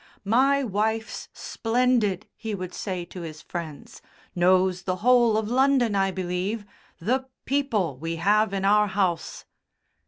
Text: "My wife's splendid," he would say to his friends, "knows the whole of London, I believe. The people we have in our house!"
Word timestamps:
"My 0.25 0.63
wife's 0.63 1.29
splendid," 1.31 2.25
he 2.35 2.55
would 2.55 2.73
say 2.73 3.05
to 3.05 3.21
his 3.21 3.43
friends, 3.43 4.01
"knows 4.33 4.81
the 4.81 4.95
whole 5.05 5.37
of 5.37 5.47
London, 5.47 5.93
I 5.93 6.09
believe. 6.09 6.65
The 6.99 7.27
people 7.45 7.99
we 7.99 8.15
have 8.15 8.51
in 8.51 8.65
our 8.65 8.87
house!" 8.87 9.45